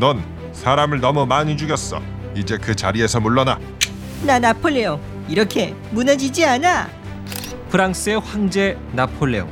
넌 0.00 0.24
사람을 0.54 1.00
너무 1.00 1.26
많이 1.26 1.58
죽였어. 1.58 2.00
이제 2.34 2.56
그 2.56 2.74
자리에서 2.74 3.20
물러나. 3.20 3.60
나 4.24 4.38
나폴레옹 4.38 4.98
이렇게 5.28 5.74
무너지지 5.90 6.44
않아. 6.46 6.88
프랑스의 7.68 8.18
황제 8.18 8.78
나폴레옹. 8.92 9.46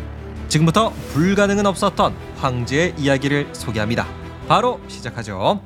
지금부터 0.49 0.91
불가능은 1.13 1.67
없었던 1.67 2.15
황제의 2.39 2.95
이야기를 2.97 3.51
소개합니다. 3.53 4.07
바로 4.49 4.81
시작하죠. 4.89 5.61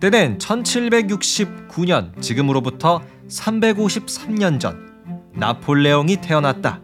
때는 0.00 0.36
1769년 0.36 2.20
지금으로부터 2.20 3.00
353년 3.30 4.60
전 4.60 4.92
나폴레옹이 5.32 6.18
태어났다. 6.18 6.83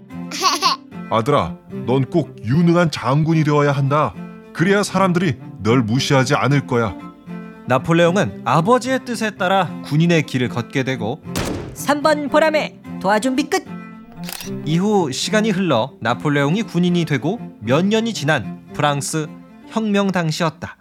아들아, 1.11 1.57
넌 1.87 2.05
꼭 2.05 2.37
유능한 2.45 2.91
장군이 2.91 3.43
되어야 3.45 3.73
한다. 3.73 4.15
그래야 4.53 4.83
사람들이 4.83 5.39
널 5.63 5.83
무시하지 5.83 6.35
않을 6.35 6.67
거야. 6.67 6.97
나폴레옹은 7.67 8.43
아버지의 8.45 9.05
뜻에 9.05 9.31
따라 9.33 9.69
군인의 9.85 10.25
길을 10.25 10.49
걷게 10.49 10.83
되고 10.85 11.21
3번 11.75 12.31
보람에 12.31 12.81
도와준비 13.01 13.45
끝. 13.45 13.65
이후 14.65 15.11
시간이 15.13 15.51
흘러 15.51 15.93
나폴레옹이 16.01 16.63
군인이 16.63 17.05
되고 17.05 17.39
몇 17.61 17.85
년이 17.85 18.13
지난 18.15 18.65
프랑스 18.75 19.27
혁명 19.69 20.11
당시였다. 20.13 20.77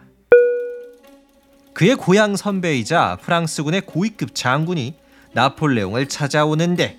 그의 1.73 1.95
고향 1.95 2.35
선배이자 2.35 3.17
프랑스군의 3.21 3.81
고위급 3.81 4.35
장군이 4.35 4.95
나폴레옹을 5.33 6.07
찾아오는데 6.09 6.97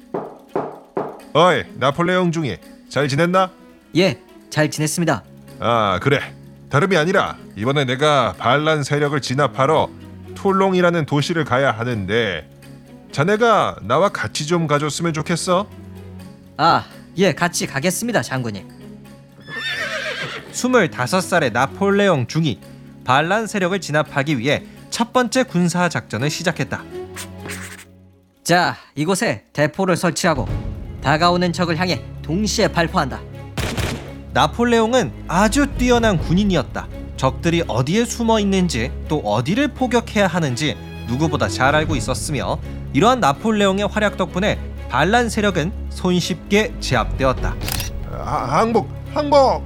어이, 1.34 1.64
나폴레옹 1.74 2.32
중이 2.32 2.56
잘 2.90 3.08
지냈나? 3.08 3.50
예, 3.96 4.20
잘 4.50 4.68
지냈습니다. 4.70 5.22
아, 5.60 5.98
그래. 6.02 6.34
다름이 6.68 6.96
아니라 6.96 7.36
이번에 7.56 7.84
내가 7.84 8.34
반란 8.36 8.82
세력을 8.82 9.18
진압하러 9.20 9.88
톨롱이라는 10.34 11.06
도시를 11.06 11.44
가야 11.44 11.70
하는데 11.70 12.48
자네가 13.12 13.76
나와 13.82 14.08
같이 14.08 14.46
좀 14.46 14.66
가줬으면 14.66 15.12
좋겠어. 15.12 15.68
아, 16.56 16.84
예, 17.16 17.32
같이 17.32 17.66
가겠습니다, 17.66 18.22
장군님. 18.22 18.68
25살의 20.52 21.52
나폴레옹 21.52 22.26
중이 22.26 22.60
반란 23.04 23.46
세력을 23.46 23.80
진압하기 23.80 24.38
위해 24.38 24.64
첫 24.90 25.12
번째 25.12 25.44
군사 25.44 25.88
작전을 25.88 26.28
시작했다. 26.28 26.82
자, 28.42 28.76
이곳에 28.96 29.44
대포를 29.52 29.96
설치하고 29.96 30.48
다가오는 31.02 31.52
적을 31.52 31.76
향해 31.78 32.02
동시에 32.30 32.68
발포한다. 32.68 33.18
나폴레옹은 34.32 35.24
아주 35.26 35.66
뛰어난 35.66 36.16
군인이었다. 36.16 36.86
적들이 37.16 37.64
어디에 37.66 38.04
숨어 38.04 38.38
있는지 38.38 38.92
또 39.08 39.18
어디를 39.18 39.74
포격해야 39.74 40.28
하는지 40.28 40.76
누구보다 41.08 41.48
잘 41.48 41.74
알고 41.74 41.96
있었으며 41.96 42.60
이러한 42.92 43.18
나폴레옹의 43.18 43.88
활약 43.88 44.16
덕분에 44.16 44.60
반란 44.88 45.28
세력은 45.28 45.72
손쉽게 45.90 46.74
제압되었다. 46.78 47.56
아, 48.12 48.46
항복, 48.60 48.88
항복. 49.12 49.64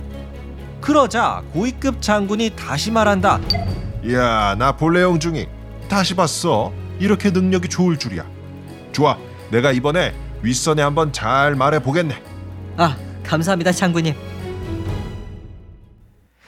그러자 0.81 1.43
고위급 1.53 2.01
장군이 2.01 2.53
다시 2.57 2.91
말한다. 2.91 3.41
야, 4.11 4.55
나폴레옹 4.59 5.21
중이 5.21 5.49
다시 5.91 6.15
봤어. 6.15 6.73
이렇게 6.99 7.31
능력이 7.31 7.69
좋을 7.69 7.99
줄이야. 7.99 8.25
좋아, 8.93 9.19
내가 9.51 9.71
이번에 9.71 10.15
윗선에 10.41 10.81
한번 10.81 11.13
잘 11.13 11.55
말해 11.57 11.79
보겠네. 11.81 12.34
아, 12.77 12.97
감사합니다, 13.23 13.71
장군님. 13.73 14.15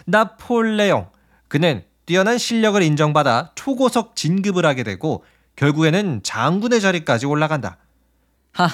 나폴레옹 0.06 1.08
그는 1.48 1.84
뛰어난 2.04 2.38
실력을 2.38 2.80
인정받아 2.82 3.52
초고속 3.54 4.14
진급을 4.16 4.64
하게 4.66 4.82
되고 4.82 5.24
결국에는 5.56 6.22
장군의 6.22 6.80
자리까지 6.80 7.26
올라간다. 7.26 7.78
하, 8.52 8.68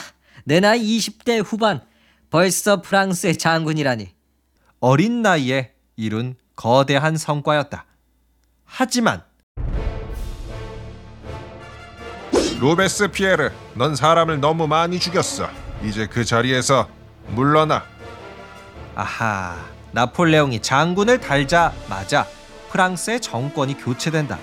내 0.44 0.60
나이 0.60 0.98
20대 0.98 1.42
후반 1.44 1.82
벌써 2.30 2.80
프랑스의 2.80 3.36
장군이라니. 3.36 4.14
어린 4.80 5.22
나이에 5.22 5.72
이룬 5.96 6.34
거대한 6.56 7.16
성과였다. 7.16 7.84
하지만 8.64 9.22
로베스피에르, 12.60 13.50
넌 13.74 13.96
사람을 13.96 14.40
너무 14.40 14.66
많이 14.66 14.98
죽였어. 14.98 15.48
이제 15.82 16.06
그 16.06 16.24
자리에서 16.24 16.88
물러나. 17.28 17.82
아하 18.94 19.56
나폴레옹이 19.92 20.60
장군을 20.60 21.20
달자마자 21.20 22.26
프랑스의 22.70 23.20
정권이 23.20 23.78
교체된다. 23.78 24.38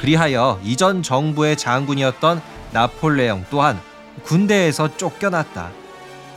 그리하여 0.00 0.60
이전 0.62 1.02
정부의 1.02 1.56
장군이었던 1.56 2.40
나폴레옹 2.72 3.46
또한 3.50 3.80
군대에서 4.22 4.96
쫓겨났다. 4.96 5.70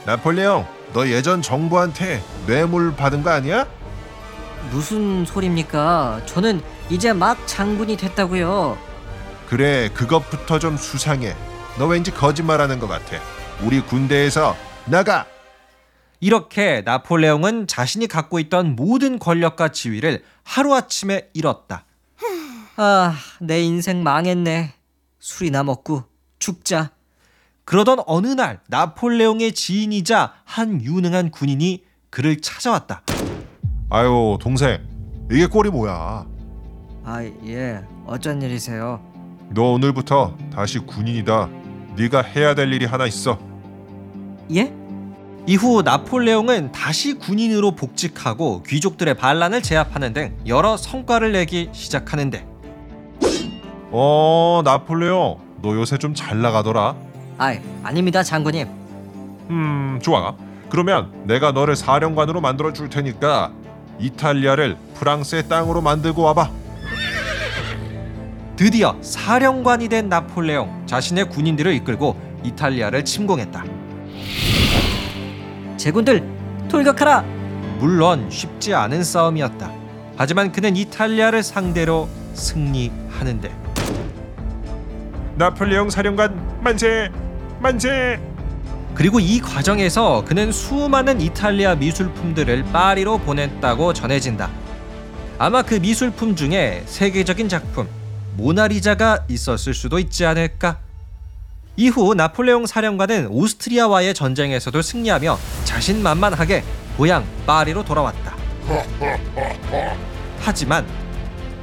나폴레옹, 0.06 0.66
너 0.92 1.06
예전 1.08 1.42
정부한테 1.42 2.22
뇌물 2.46 2.94
받은 2.96 3.22
거 3.22 3.30
아니야? 3.30 3.66
무슨 4.70 5.24
소립니까? 5.24 6.20
저는 6.26 6.62
이제 6.88 7.12
막 7.12 7.38
장군이 7.46 7.96
됐다고요. 7.96 8.76
그래, 9.48 9.88
그것부터 9.94 10.58
좀 10.58 10.76
수상해. 10.76 11.34
너 11.78 11.86
왠지 11.86 12.10
거짓말하는 12.10 12.78
것 12.78 12.88
같아. 12.88 13.16
우리 13.62 13.80
군대에서 13.80 14.56
나가. 14.84 15.26
이렇게 16.20 16.82
나폴레옹은 16.84 17.66
자신이 17.66 18.06
갖고 18.06 18.38
있던 18.38 18.76
모든 18.76 19.18
권력과 19.18 19.68
지위를 19.68 20.22
하루아침에 20.44 21.30
잃었다. 21.32 21.86
아, 22.76 23.14
내 23.40 23.62
인생 23.62 24.02
망했네. 24.02 24.74
술이나 25.18 25.62
먹고 25.62 26.04
죽자. 26.38 26.90
그러던 27.64 28.00
어느 28.06 28.26
날 28.28 28.60
나폴레옹의 28.68 29.52
지인이자 29.52 30.34
한 30.44 30.82
유능한 30.82 31.30
군인이 31.30 31.84
그를 32.10 32.40
찾아왔다. 32.40 33.02
아유, 33.88 34.36
동생, 34.40 34.86
이게 35.30 35.46
꼴이 35.46 35.70
뭐야? 35.70 36.26
아, 37.04 37.24
예. 37.46 37.82
어쩐 38.06 38.42
일이세요? 38.42 39.00
너 39.50 39.72
오늘부터 39.72 40.36
다시 40.52 40.78
군인이다. 40.80 41.48
네가 41.96 42.22
해야 42.22 42.54
될 42.54 42.72
일이 42.72 42.84
하나 42.84 43.06
있어. 43.06 43.38
예? 44.54 44.79
이후 45.50 45.82
나폴레옹은 45.82 46.70
다시 46.70 47.14
군인으로 47.14 47.72
복직하고 47.72 48.62
귀족들의 48.62 49.14
반란을 49.14 49.62
제압하는 49.62 50.12
등 50.12 50.36
여러 50.46 50.76
성과를 50.76 51.32
내기 51.32 51.70
시작하는데 51.72 52.46
어, 53.90 54.62
나폴레옹, 54.64 55.38
너 55.60 55.74
요새 55.74 55.98
좀 55.98 56.14
잘 56.14 56.40
나가더라. 56.40 56.94
아, 57.36 57.56
아닙니다, 57.82 58.22
장군님. 58.22 58.68
음, 59.50 59.98
좋아. 60.00 60.36
그러면 60.68 61.10
내가 61.24 61.50
너를 61.50 61.74
사령관으로 61.74 62.40
만들어 62.40 62.72
줄 62.72 62.88
테니까 62.88 63.50
이탈리아를 63.98 64.76
프랑스의 64.94 65.48
땅으로 65.48 65.80
만들고 65.80 66.22
와봐. 66.22 66.48
드디어 68.54 68.96
사령관이 69.00 69.88
된 69.88 70.08
나폴레옹 70.08 70.86
자신의 70.86 71.28
군인들을 71.30 71.74
이끌고 71.74 72.14
이탈리아를 72.44 73.04
침공했다. 73.04 73.79
제군들 75.80 76.22
돌격하라. 76.68 77.22
물론 77.78 78.30
쉽지 78.30 78.74
않은 78.74 79.02
싸움이었다. 79.02 79.72
하지만 80.14 80.52
그는 80.52 80.76
이탈리아를 80.76 81.42
상대로 81.42 82.06
승리하는데 82.34 83.50
나폴레옹 85.36 85.88
사령관 85.88 86.60
만세! 86.62 87.08
만세! 87.60 88.20
그리고 88.94 89.20
이 89.20 89.40
과정에서 89.40 90.22
그는 90.26 90.52
수많은 90.52 91.22
이탈리아 91.22 91.74
미술품들을 91.76 92.64
파리로 92.64 93.16
보냈다고 93.18 93.94
전해진다. 93.94 94.50
아마 95.38 95.62
그 95.62 95.76
미술품 95.76 96.36
중에 96.36 96.82
세계적인 96.84 97.48
작품 97.48 97.88
모나리자가 98.36 99.24
있었을 99.28 99.72
수도 99.72 99.98
있지 99.98 100.26
않을까? 100.26 100.89
이후 101.76 102.14
나폴레옹 102.14 102.66
사령관은 102.66 103.28
오스트리아와의 103.28 104.14
전쟁에서도 104.14 104.82
승리하며 104.82 105.38
자신만만하게 105.64 106.64
고향 106.96 107.24
파리로 107.46 107.84
돌아왔다. 107.84 108.34
하지만 110.40 110.86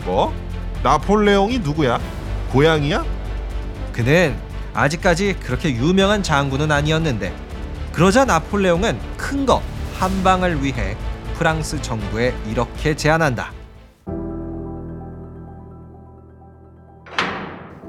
뭐? 0.05 0.33
나폴레옹이 0.83 1.59
누구야? 1.59 1.99
고양이야? 2.51 3.03
그는 3.93 4.35
아직까지 4.73 5.37
그렇게 5.41 5.71
유명한 5.73 6.23
장군은 6.23 6.71
아니었는데 6.71 7.33
그러자 7.93 8.25
나폴레옹은 8.25 8.99
큰 9.17 9.45
거 9.45 9.61
한 9.99 10.23
방을 10.23 10.63
위해 10.63 10.95
프랑스 11.33 11.81
정부에 11.81 12.31
이렇게 12.47 12.95
제안한다. 12.95 13.51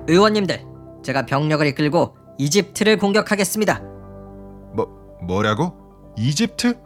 의원님들, 0.07 0.63
제가 1.03 1.27
병력을 1.27 1.65
이끌고 1.67 2.17
이집트를 2.39 2.99
공격하겠습니다. 2.99 3.81
뭐 4.75 4.89
뭐라고? 5.23 5.77
이집트? 6.17 6.79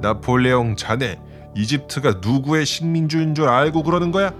나폴레옹 0.00 0.76
자네 0.76 1.20
이집트가 1.54 2.14
누구의 2.20 2.66
식민주인 2.66 3.34
줄 3.34 3.48
알고 3.48 3.82
그러는 3.82 4.10
거야? 4.10 4.32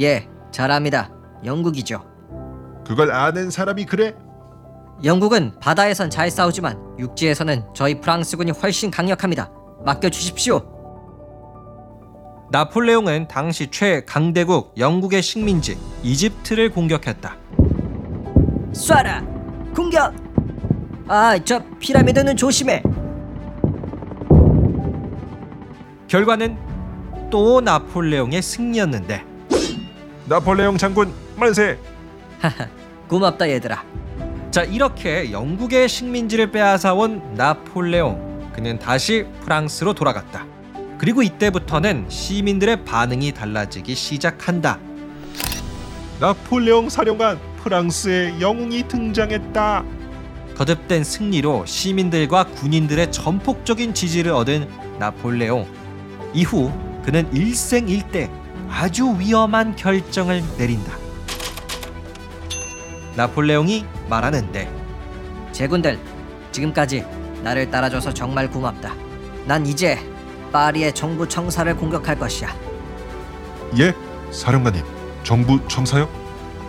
예, 0.00 0.28
잘합니다. 0.50 1.10
영국이죠. 1.44 2.04
그걸 2.86 3.12
아는 3.12 3.50
사람이 3.50 3.86
그래? 3.86 4.14
영국은 5.02 5.52
바다에선 5.60 6.10
잘 6.10 6.30
싸우지만 6.30 6.78
육지에서는 6.98 7.64
저희 7.74 8.00
프랑스군이 8.00 8.52
훨씬 8.52 8.90
강력합니다. 8.90 9.50
맡겨 9.84 10.10
주십시오. 10.10 10.62
나폴레옹은 12.50 13.26
당시 13.28 13.70
최강대국 13.70 14.74
영국의 14.78 15.22
식민지 15.22 15.76
이집트를 16.02 16.70
공격했다. 16.70 17.36
쏴라! 18.74 19.74
공격! 19.74 20.12
아, 21.06 21.38
저 21.44 21.62
피라미드는 21.78 22.36
조심해. 22.36 22.82
결과는 26.08 26.56
또 27.30 27.60
나폴레옹의 27.60 28.42
승리였는데 28.42 29.24
나폴레옹 30.26 30.76
장군 30.76 31.12
만세! 31.36 31.78
고맙다 33.08 33.48
얘들아. 33.48 33.82
자 34.50 34.62
이렇게 34.62 35.32
영국의 35.32 35.88
식민지를 35.88 36.50
빼앗아온 36.50 37.34
나폴레옹 37.34 38.50
그는 38.52 38.78
다시 38.78 39.24
프랑스로 39.42 39.94
돌아갔다. 39.94 40.46
그리고 40.98 41.22
이때부터는 41.22 42.06
시민들의 42.08 42.84
반응이 42.84 43.32
달라지기 43.32 43.94
시작한다. 43.94 44.78
나폴레옹 46.20 46.88
사령관 46.88 47.38
프랑스의 47.64 48.42
영웅이 48.42 48.86
등장했다. 48.88 49.84
거듭된 50.54 51.02
승리로 51.02 51.64
시민들과 51.64 52.44
군인들의 52.44 53.10
전폭적인 53.10 53.94
지지를 53.94 54.32
얻은 54.32 54.68
나폴레옹. 54.98 55.66
이후 56.34 56.70
그는 57.02 57.26
일생일대 57.32 58.30
아주 58.68 59.16
위험한 59.18 59.76
결정을 59.76 60.42
내린다. 60.58 60.92
나폴레옹이 63.16 63.86
말하는데 64.08 64.70
제군들, 65.52 65.98
지금까지 66.52 67.04
나를 67.42 67.70
따라줘서 67.70 68.12
정말 68.12 68.50
고맙다. 68.50 68.94
난 69.46 69.66
이제 69.66 69.98
파리의 70.52 70.92
정부 70.92 71.26
청사를 71.26 71.74
공격할 71.76 72.18
것이야. 72.18 72.54
예, 73.78 73.94
사령관님. 74.30 74.84
정부 75.22 75.58
청사요? 75.68 76.08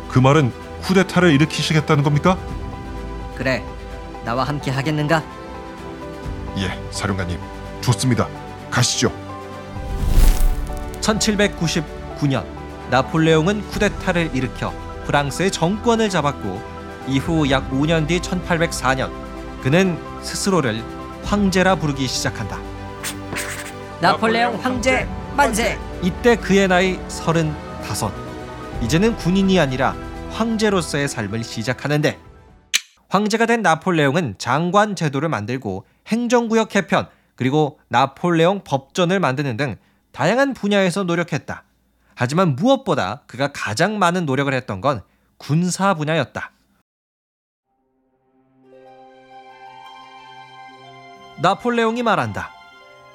그 0.07 0.19
말은 0.19 0.64
쿠데타를 0.85 1.31
일으키시겠다는 1.31 2.03
겁니까? 2.03 2.37
그래, 3.35 3.63
나와 4.23 4.43
함께 4.43 4.71
하겠는가? 4.71 5.23
예, 6.57 6.79
사령관님. 6.91 7.39
좋습니다. 7.81 8.27
가시죠. 8.69 9.11
1799년 11.01 12.45
나폴레옹은 12.89 13.67
쿠데타를 13.69 14.31
일으켜 14.33 14.73
프랑스의 15.05 15.51
정권을 15.51 16.09
잡았고 16.09 16.61
이후 17.07 17.49
약 17.51 17.69
5년 17.71 18.07
뒤 18.07 18.19
1804년 18.19 19.11
그는 19.61 19.99
스스로를 20.21 20.83
황제라 21.23 21.75
부르기 21.75 22.07
시작한다. 22.07 22.57
나폴레옹 24.01 24.59
황제 24.63 25.07
만세! 25.35 25.77
이때 26.01 26.35
그의 26.35 26.67
나이 26.67 26.99
35. 27.07 28.11
이제는 28.81 29.15
군인이 29.17 29.59
아니라 29.59 29.95
황제로서의 30.35 31.07
삶을 31.07 31.45
시작하는데 31.45 32.19
황제가 33.07 33.45
된 33.45 33.61
나폴레옹은 33.61 34.35
장관 34.37 34.95
제도를 34.95 35.29
만들고 35.29 35.85
행정구역 36.07 36.69
개편 36.69 37.07
그리고 37.35 37.79
나폴레옹 37.87 38.63
법전을 38.65 39.19
만드는 39.21 39.55
등 39.55 39.77
다양한 40.11 40.53
분야에서 40.53 41.03
노력했다. 41.03 41.63
하지만 42.15 42.55
무엇보다 42.55 43.23
그가 43.27 43.51
가장 43.53 43.97
많은 43.97 44.25
노력을 44.25 44.53
했던 44.53 44.81
건 44.81 45.01
군사 45.37 45.93
분야였다. 45.93 46.51
나폴레옹이 51.41 52.03
말한다. 52.03 52.51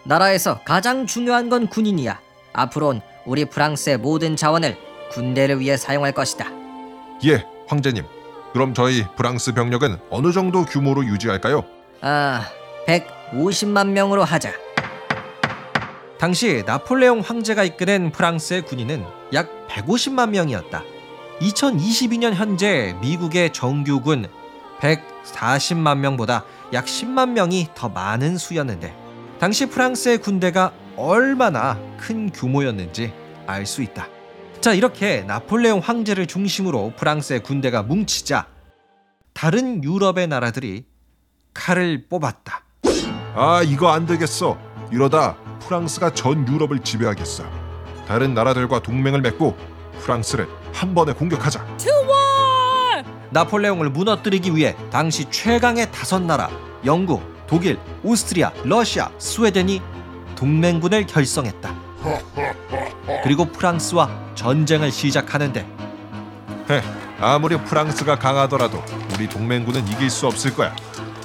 나라에서 0.04 0.60
가장 0.64 1.06
중요한 1.06 1.48
건 1.50 1.68
군인이야. 1.68 2.18
앞으론 2.52 3.02
우리 3.26 3.44
프랑스의 3.44 3.98
모든 3.98 4.36
자원을 4.36 4.76
군대를 5.10 5.60
위해 5.60 5.76
사용할 5.76 6.12
것이다. 6.12 6.59
예, 7.24 7.44
황제님. 7.68 8.04
그럼 8.52 8.74
저희 8.74 9.04
프랑스 9.16 9.52
병력은 9.52 9.98
어느 10.10 10.32
정도 10.32 10.64
규모로 10.64 11.04
유지할까요? 11.04 11.64
아, 12.00 12.42
150만 12.86 13.88
명으로 13.90 14.24
하자. 14.24 14.52
당시 16.18 16.62
나폴레옹 16.66 17.20
황제가 17.20 17.64
이끄는 17.64 18.12
프랑스의 18.12 18.62
군인은 18.62 19.04
약 19.32 19.48
150만 19.68 20.30
명이었다. 20.30 20.82
2022년 21.40 22.34
현재 22.34 22.94
미국의 23.00 23.52
정규군 23.52 24.26
140만 24.80 25.98
명보다 25.98 26.44
약 26.74 26.84
10만 26.84 27.30
명이 27.30 27.68
더 27.74 27.88
많은 27.88 28.36
수였는데 28.36 28.94
당시 29.38 29.66
프랑스의 29.66 30.18
군대가 30.18 30.72
얼마나 30.96 31.78
큰 31.98 32.30
규모였는지 32.30 33.12
알 33.46 33.64
수 33.64 33.80
있다. 33.82 34.06
자, 34.60 34.74
이렇게 34.74 35.22
나폴레옹 35.22 35.80
황제를 35.80 36.26
중심으로 36.26 36.92
프랑스의 36.96 37.42
군대가 37.42 37.82
뭉치자 37.82 38.46
다른 39.32 39.82
유럽의 39.82 40.26
나라들이 40.26 40.84
칼을 41.54 42.08
뽑았다. 42.10 42.62
아, 43.34 43.62
이거 43.64 43.90
안 43.90 44.04
되겠어. 44.04 44.58
이러다 44.92 45.36
프랑스가 45.60 46.12
전 46.12 46.46
유럽을 46.46 46.80
지배하겠어. 46.80 47.44
다른 48.06 48.34
나라들과 48.34 48.82
동맹을 48.82 49.22
맺고 49.22 49.56
프랑스를 50.00 50.46
한 50.74 50.94
번에 50.94 51.14
공격하자. 51.14 51.64
나폴레옹을 53.30 53.88
무너뜨리기 53.90 54.54
위해 54.54 54.76
당시 54.90 55.24
최강의 55.30 55.90
다섯 55.90 56.20
나라 56.20 56.50
영국, 56.84 57.22
독일, 57.46 57.78
오스트리아, 58.02 58.52
러시아, 58.64 59.10
스웨덴이 59.18 59.80
동맹군을 60.34 61.06
결성했다. 61.06 61.79
그리고 63.22 63.44
프랑스와 63.44 64.08
전쟁을 64.34 64.90
시작하는데 64.90 65.66
헤, 66.70 66.82
아무리 67.20 67.56
프랑스가 67.58 68.18
강하더라도 68.18 68.82
우리 69.14 69.28
동맹군은 69.28 69.86
이길 69.88 70.08
수 70.08 70.26
없을 70.26 70.54
거야. 70.54 70.74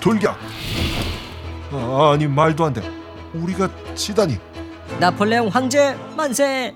돌격! 0.02 0.38
아, 1.72 2.12
아니 2.14 2.28
말도 2.28 2.66
안 2.66 2.74
돼. 2.74 2.82
우리가 3.34 3.70
치다니. 3.96 4.38
나폴레옹 5.00 5.48
황제 5.48 5.96
만세! 6.16 6.76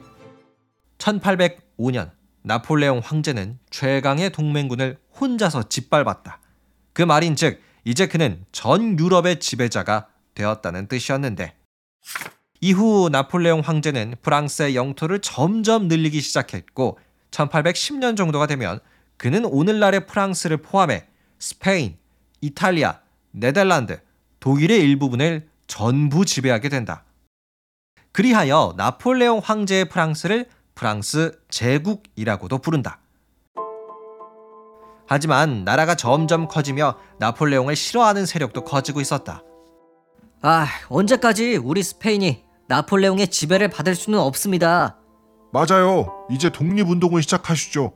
1805년 0.98 2.12
나폴레옹 2.44 3.02
황제는 3.04 3.60
최강의 3.70 4.32
동맹군을 4.32 4.98
혼자서 5.20 5.64
짓밟았다. 5.70 6.40
그 6.94 7.02
말인즉 7.02 7.62
이제 7.86 8.08
그는 8.08 8.46
전 8.52 8.98
유럽의 9.00 9.40
지배자가 9.40 10.08
되었다는 10.36 10.88
뜻이었는데 10.88 11.54
이후 12.62 13.10
나폴레옹 13.10 13.62
황제는 13.62 14.16
프랑스의 14.22 14.76
영토를 14.76 15.20
점점 15.20 15.88
늘리기 15.88 16.20
시작했고 16.20 17.00
1810년 17.32 18.18
정도가 18.18 18.48
되면 18.48 18.80
그는 19.18 19.46
오늘날의 19.46 20.08
프랑스를 20.08 20.58
포함해 20.58 21.06
스페인, 21.38 21.98
이탈리아, 22.42 23.00
네덜란드, 23.32 24.02
독일의 24.40 24.80
일부분을 24.82 25.48
전부 25.68 26.26
지배하게 26.26 26.70
된다. 26.70 27.06
그리하여 28.12 28.74
나폴레옹 28.76 29.40
황제의 29.44 29.88
프랑스를 29.88 30.48
프랑스 30.76 31.40
제국이라고도 31.50 32.58
부른다. 32.58 33.00
하지만 35.08 35.64
나라가 35.64 35.96
점점 35.96 36.48
커지며 36.48 36.98
나폴레옹을 37.20 37.76
싫어하는 37.76 38.26
세력도 38.26 38.64
커지고 38.64 39.02
있었다. 39.02 39.44
아, 40.42 40.68
언제까지 40.88 41.58
우리 41.58 41.84
스페인이 41.84 42.49
나폴레옹의 42.70 43.30
지배를 43.30 43.68
받을 43.68 43.96
수는 43.96 44.20
없습니다. 44.20 44.96
맞아요. 45.52 46.28
이제 46.30 46.52
독립운동을 46.52 47.24
시작하시죠. 47.24 47.92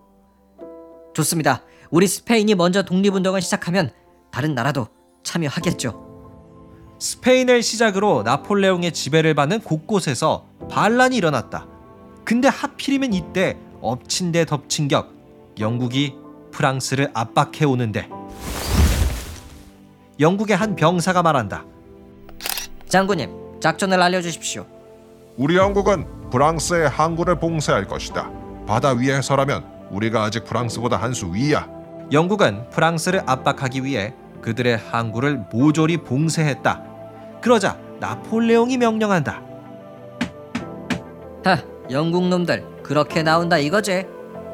좋습니다. 1.13 1.61
우리 1.91 2.07
스페인이 2.07 2.55
먼저 2.55 2.81
독립운동을 2.81 3.39
시작하면 3.41 3.91
다른 4.31 4.55
나라도 4.55 4.87
참여하겠죠. 5.21 6.97
스페인을 6.99 7.61
시작으로 7.61 8.23
나폴레옹의 8.23 8.93
지배를 8.93 9.35
받는 9.35 9.59
곳곳에서 9.59 10.47
반란이 10.71 11.17
일어났다. 11.17 11.67
근데 12.25 12.47
하필이면 12.47 13.13
이때 13.13 13.55
엎친 13.79 14.31
데 14.31 14.43
덮친 14.43 14.87
격 14.87 15.13
영국이 15.59 16.15
프랑스를 16.49 17.11
압박해 17.13 17.65
오는데 17.65 18.09
영국의 20.19 20.57
한 20.57 20.75
병사가 20.75 21.21
말한다. 21.21 21.63
장군님, 22.87 23.42
작전을 23.63 24.01
알려주십시오. 24.01 24.65
우리 25.37 25.55
영국은 25.55 26.05
프랑스의 26.31 26.89
항구를 26.89 27.39
봉쇄할 27.39 27.85
것이다. 27.87 28.29
바다 28.67 28.89
위에서라면 28.91 29.63
우리가 29.89 30.21
아직 30.25 30.43
프랑스보다 30.43 30.97
한 30.97 31.13
수 31.13 31.33
위야. 31.33 31.65
영국은 32.11 32.69
프랑스를 32.71 33.21
압박하기 33.25 33.85
위해 33.85 34.13
그들의 34.41 34.77
항구를 34.91 35.45
모조리 35.49 35.95
봉쇄했다. 36.03 36.83
그러자 37.41 37.77
나폴레옹이 38.01 38.75
명령한다. 38.77 39.41
하, 41.45 41.57
영국 41.89 42.27
놈들 42.27 42.65
그렇게 42.83 43.23
나온다 43.23 43.57
이거지? 43.57 44.05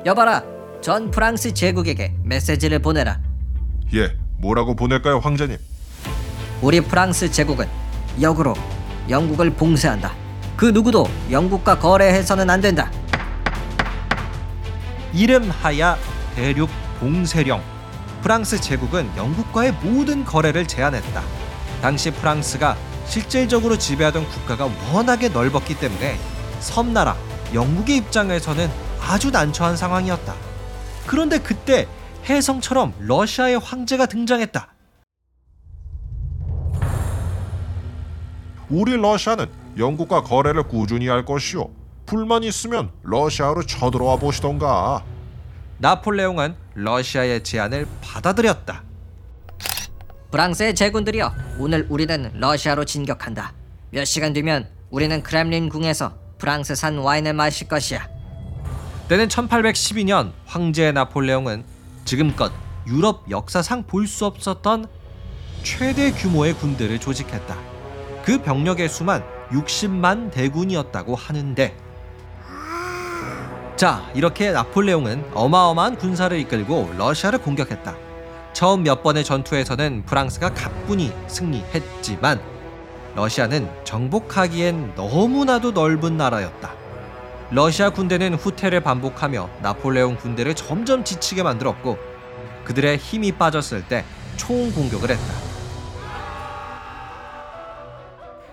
여봐라, 0.06 0.44
전 0.82 1.10
프랑스 1.10 1.51
제국에게 1.51 2.13
메시지를 2.24 2.78
보내라. 2.78 3.20
예, 3.96 4.16
뭐라고 4.38 4.75
보낼까요, 4.75 5.18
황제님? 5.18 5.58
우리 6.62 6.80
프랑스 6.82 7.32
제국은 7.32 7.66
역으로 8.22 8.54
영국을 9.10 9.50
봉쇄한다. 9.50 10.13
그 10.56 10.66
누구도 10.66 11.08
영국과 11.32 11.80
거래해서는 11.80 12.50
안 12.50 12.62
된다. 12.62 12.92
이름하야 15.13 15.98
대륙 16.36 16.70
봉쇄령. 17.00 17.62
프랑스 18.22 18.60
제국은 18.60 19.10
영국과의 19.16 19.72
모든 19.82 20.25
거래를 20.25 20.68
제한했다. 20.68 21.24
당시 21.82 22.12
프랑스가 22.12 22.75
실질적으로 23.06 23.78
지배하던 23.78 24.28
국가가 24.28 24.70
워낙에 24.94 25.30
넓었기 25.30 25.80
때문에 25.80 26.20
섬나라 26.60 27.16
영국의 27.54 27.98
입장에서는 27.98 28.70
아주 29.01 29.32
난처한 29.32 29.78
상황이었다. 29.78 30.36
그런데 31.08 31.39
그때 31.39 31.88
혜성처럼 32.30 32.94
러시아의 33.00 33.60
황제가 33.60 34.06
등장했다. 34.06 34.68
우리 38.69 38.95
러시아는 38.97 39.47
영국과 39.77 40.21
거래를 40.23 40.63
꾸준히 40.63 41.07
할 41.07 41.25
것이오. 41.25 41.69
불만 42.05 42.43
있으면 42.43 42.91
러시아로 43.03 43.63
쳐들어와 43.63 44.17
보시던가. 44.17 45.03
나폴레옹은 45.79 46.55
러시아의 46.75 47.43
제안을 47.43 47.88
받아들였다. 48.01 48.83
프랑스의 50.31 50.75
제군들이여, 50.75 51.33
오늘 51.57 51.88
우리는 51.89 52.31
러시아로 52.35 52.85
진격한다. 52.85 53.53
몇 53.91 54.05
시간 54.05 54.33
뒤면 54.33 54.67
우리는 54.91 55.23
크렘린 55.23 55.69
궁에서 55.69 56.13
프랑스산 56.38 56.97
와인을 56.99 57.33
마실 57.33 57.67
것이야. 57.67 58.07
때는 59.07 59.27
1812년 59.27 60.31
황제 60.45 60.91
나폴레옹은 60.91 61.63
지금껏 62.05 62.51
유럽 62.88 63.25
역사상 63.29 63.83
볼 63.83 64.07
수 64.07 64.25
없었던 64.25 64.88
최대 65.63 66.11
규모의 66.11 66.53
군대를 66.53 66.99
조직했다. 66.99 67.68
그 68.29 68.39
병력의 68.43 68.89
수만 68.89 69.24
60만 69.50 70.29
대군이었다고 70.29 71.15
하는데 71.15 71.75
자, 73.75 74.07
이렇게 74.13 74.51
나폴레옹은 74.51 75.31
어마어마한 75.33 75.95
군사를 75.95 76.38
이끌고 76.38 76.93
러시아를 76.95 77.39
공격했다. 77.39 77.95
처음 78.53 78.83
몇 78.83 79.01
번의 79.01 79.24
전투에서는 79.24 80.03
프랑스가 80.05 80.53
가뿐히 80.53 81.12
승리했지만 81.25 82.39
러시아는 83.15 83.67
정복하기엔 83.83 84.93
너무나도 84.95 85.71
넓은 85.71 86.15
나라였다. 86.15 86.71
러시아 87.50 87.89
군대는 87.89 88.36
후퇴를 88.36 88.81
반복하며 88.81 89.50
나폴레옹 89.63 90.17
군대를 90.17 90.53
점점 90.53 91.03
지치게 91.03 91.41
만들었고 91.41 91.98
그들의 92.63 92.98
힘이 92.98 93.31
빠졌을 93.31 93.88
때 93.88 94.05
총 94.38 94.71
공격을 94.71 95.09
했다. 95.09 95.49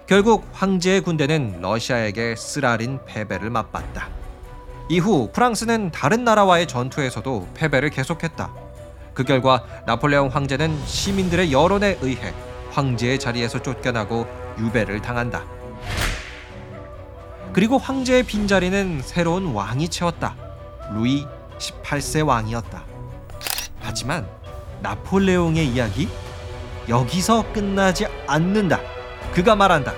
결국 0.06 0.46
황제의 0.52 1.00
군대는 1.00 1.60
러시아에게 1.62 2.36
쓰라린 2.36 3.00
패배를 3.06 3.50
맛봤다. 3.50 4.08
이후 4.88 5.30
프랑스는 5.32 5.90
다른 5.90 6.22
나라와의 6.22 6.68
전투에서도 6.68 7.48
패배를 7.54 7.90
계속했다. 7.90 8.54
그 9.14 9.24
결과 9.24 9.64
나폴레옹 9.84 10.28
황제는 10.28 10.86
시민들의 10.86 11.50
여론에 11.52 11.98
의해 12.02 12.32
황제의 12.70 13.18
자리에서 13.18 13.60
쫓겨나고 13.60 14.28
유배를 14.60 15.02
당한다. 15.02 15.44
그리고 17.52 17.76
황제의 17.76 18.22
빈자리는 18.22 19.00
새로운 19.02 19.46
왕이 19.54 19.88
채웠다. 19.88 20.36
루이 20.92 21.26
18세 21.58 22.24
왕이었다. 22.24 22.84
하지만 23.80 24.28
나폴레옹의 24.82 25.66
이야기 25.66 26.08
여기서 26.88 27.52
끝나지 27.52 28.06
않는다. 28.28 28.95
그가 29.36 29.54
말한다. 29.54 29.92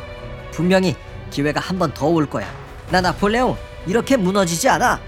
분명히 0.50 0.96
기회가 1.30 1.60
한 1.60 1.78
번 1.78 1.92
더 1.94 2.06
올 2.06 2.28
거야. 2.28 2.50
나 2.90 3.00
나폴레옹 3.00 3.56
이렇게 3.86 4.16
무너지지 4.16 4.68
않아. 4.68 5.00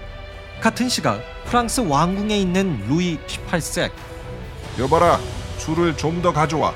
같은 0.61 0.87
시각 0.87 1.21
프랑스 1.45 1.81
왕궁에 1.81 2.37
있는 2.37 2.81
루이 2.87 3.17
18세 3.27 3.91
여봐라, 4.79 5.19
술을 5.57 5.97
좀 5.97 6.21
더 6.21 6.31
가져와. 6.31 6.73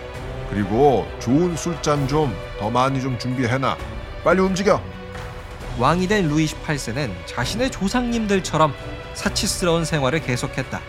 그리고 0.50 1.08
좋은 1.20 1.56
술잔 1.56 2.08
좀 2.08 2.36
더 2.60 2.70
많이 2.70 3.02
좀 3.02 3.18
준비해놔. 3.18 3.78
빨리 4.24 4.42
움직여. 4.42 4.82
왕이 5.78 6.08
된 6.08 6.28
루이 6.28 6.46
18세는 6.48 7.12
자신의 7.26 7.70
조상님들처럼 7.72 8.74
사치스러운 9.14 9.86
생활을 9.86 10.20
계속했다. 10.22 10.82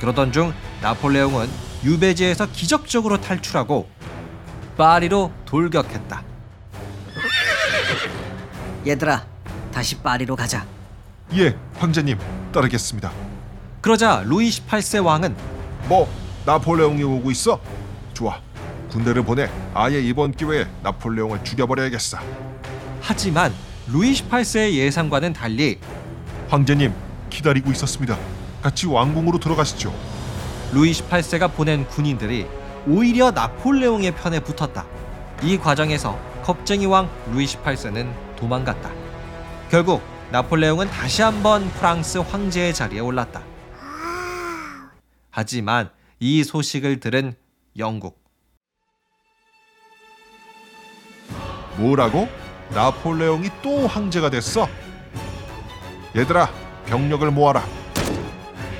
그러던 0.00 0.32
중 0.32 0.52
나폴레옹은 0.82 1.48
유배지에서 1.84 2.48
기적적으로 2.52 3.20
탈출하고 3.20 3.88
파리로 4.76 5.32
돌격했다. 5.46 6.22
얘들아, 8.86 9.24
다시 9.72 9.96
파리로 9.98 10.36
가자. 10.36 10.64
예, 11.34 11.56
황제님 11.78 12.18
따르겠습니다. 12.52 13.10
그러자 13.80 14.22
루이 14.26 14.48
18세 14.50 15.04
왕은 15.04 15.34
뭐 15.88 16.08
나폴레옹이 16.44 17.02
오고 17.02 17.30
있어? 17.32 17.60
좋아. 18.14 18.40
군대를 18.90 19.22
보내 19.24 19.50
아예 19.74 20.00
이번 20.00 20.32
기회에 20.32 20.66
나폴레옹을 20.82 21.42
죽여버려야겠어. 21.42 22.18
하지만 23.00 23.52
루이 23.88 24.12
18세의 24.12 24.74
예상과는 24.74 25.32
달리 25.32 25.78
황제님 26.48 26.92
기다리고 27.30 27.70
있었습니다. 27.72 28.16
같이 28.62 28.86
왕궁으로 28.86 29.38
들어가시죠. 29.38 29.92
루이 30.72 30.92
18세가 30.92 31.52
보낸 31.52 31.86
군인들이 31.86 32.46
오히려 32.86 33.32
나폴레옹의 33.32 34.14
편에 34.14 34.40
붙었다. 34.40 34.86
이 35.42 35.58
과정에서 35.58 36.18
겁쟁이 36.42 36.86
왕 36.86 37.10
루이 37.32 37.44
18세는 37.44 38.12
도망갔다. 38.36 38.90
결국 39.68 40.02
나폴레옹은 40.30 40.88
다시 40.88 41.22
한번 41.22 41.68
프랑스 41.70 42.18
황제의 42.18 42.72
자리에 42.72 43.00
올랐다. 43.00 43.42
하지만 45.30 45.90
이 46.20 46.44
소식을 46.44 47.00
들은 47.00 47.34
영국 47.76 48.24
뭐라고? 51.76 52.28
나폴레옹이 52.70 53.50
또 53.62 53.86
황제가 53.86 54.30
됐어? 54.30 54.66
얘들아 56.16 56.48
병력을 56.86 57.30
모아라. 57.30 57.62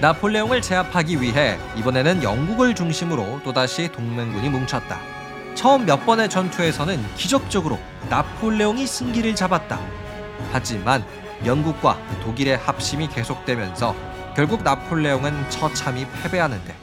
나폴레옹을 0.00 0.60
제압하기 0.60 1.22
위해 1.22 1.58
이번에는 1.76 2.22
영국을 2.22 2.74
중심으로 2.74 3.40
또다시 3.42 3.90
동맹군이 3.92 4.50
뭉쳤다. 4.50 5.00
처음 5.54 5.86
몇 5.86 6.04
번의 6.04 6.28
전투에서는 6.28 7.02
기적적으로 7.16 7.78
나폴레옹이 8.10 8.86
승기를 8.86 9.34
잡았다. 9.34 9.80
하지만 10.52 11.02
영국과 11.46 11.98
독일의 12.22 12.58
합심이 12.58 13.08
계속되면서 13.08 13.96
결국 14.34 14.62
나폴레옹은 14.62 15.48
처참히 15.48 16.06
패배하는데 16.22 16.74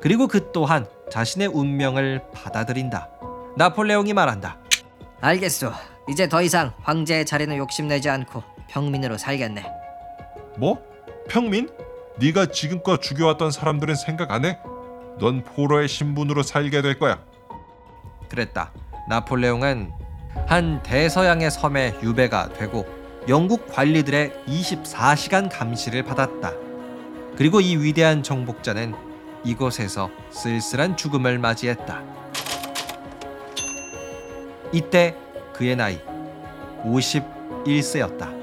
그리고 0.00 0.26
그 0.26 0.52
또한 0.52 0.86
자신의 1.10 1.48
운명을 1.48 2.22
받아들인다. 2.32 3.10
나폴레옹이 3.58 4.14
말한다. 4.14 4.56
알겠소. 5.20 5.70
이제 6.08 6.26
더 6.30 6.40
이상 6.40 6.72
황제의 6.80 7.26
자리는 7.26 7.54
욕심내지 7.58 8.08
않고 8.08 8.42
평민으로 8.70 9.18
살겠네. 9.18 9.64
뭐? 10.56 10.82
평민? 11.28 11.68
네가 12.18 12.46
지금껏 12.46 13.00
죽여왔던 13.00 13.50
사람들은 13.50 13.94
생각 13.94 14.30
안 14.30 14.44
해? 14.44 14.58
넌 15.18 15.42
포로의 15.42 15.88
신분으로 15.88 16.42
살게 16.42 16.82
될 16.82 16.98
거야. 16.98 17.22
그랬다. 18.28 18.72
나폴레옹은 19.08 19.92
한 20.46 20.82
대서양의 20.82 21.50
섬에 21.50 21.98
유배가 22.02 22.52
되고 22.52 22.86
영국 23.28 23.66
관리들의 23.68 24.32
24시간 24.46 25.50
감시를 25.50 26.04
받았다. 26.04 26.52
그리고 27.36 27.60
이 27.60 27.76
위대한 27.76 28.22
정복자는 28.22 28.94
이곳에서 29.44 30.10
쓸쓸한 30.30 30.96
죽음을 30.96 31.38
맞이했다. 31.38 32.02
이때 34.72 35.16
그의 35.52 35.76
나이 35.76 35.98
51세였다. 36.84 38.39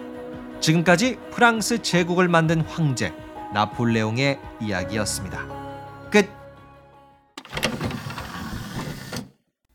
지금까지 0.60 1.18
프랑스 1.32 1.82
제국을 1.82 2.28
만든 2.28 2.62
황제 2.62 3.14
나폴레옹의 3.54 4.40
이야기였습니다. 4.62 5.46
끝. 6.12 6.30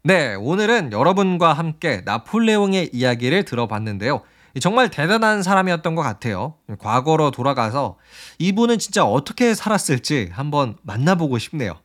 네, 0.05 0.35
오늘은 0.35 0.93
여러분과 0.93 1.53
함께 1.53 2.03
나폴레옹의 2.05 2.91
이야기를 2.93 3.45
들어봤는데요. 3.45 4.23
정말 4.61 4.91
대단한 4.91 5.43
사람이었던 5.43 5.95
것 5.95 6.03
같아요. 6.03 6.57
과거로 6.79 7.31
돌아가서 7.31 7.97
이분은 8.39 8.79
진짜 8.79 9.05
어떻게 9.05 9.55
살았을지 9.55 10.31
한번 10.33 10.77
만나보고 10.83 11.39
싶네요. 11.39 11.81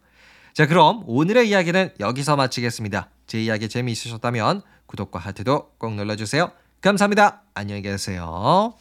자, 0.53 0.65
그럼 0.67 1.03
오늘의 1.05 1.47
이야기는 1.49 1.91
여기서 1.99 2.35
마치겠습니다. 2.35 3.09
제 3.27 3.41
이야기 3.41 3.69
재미있으셨다면 3.69 4.63
구독과 4.87 5.19
하트도 5.19 5.73
꼭 5.77 5.93
눌러주세요. 5.93 6.51
감사합니다. 6.81 7.43
안녕히 7.53 7.81
계세요. 7.81 8.73